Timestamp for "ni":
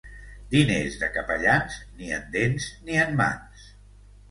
2.01-2.11, 2.91-3.01